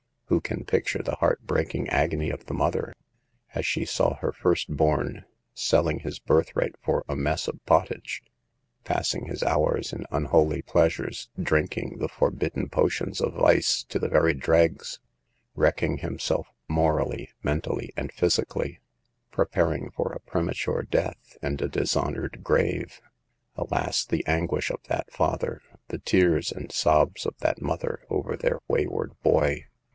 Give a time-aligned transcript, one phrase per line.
[0.29, 2.95] Who can picture the heart breaking agony of the mother,
[3.53, 8.23] as she saw her first born selling his birthright for a mess of pottage,
[8.85, 14.07] passing his hours in un holy pleasures, drinking the forbidden potions of vice to the
[14.07, 14.99] very dregs,
[15.53, 18.79] wrecking himself, morally, mentally and physically,
[19.31, 23.01] preparing for a premature death and a dishonored grave?
[23.55, 28.61] Alas, the anguish of that father, the tears and sobs of that mother, over their
[28.67, 29.65] wayward boy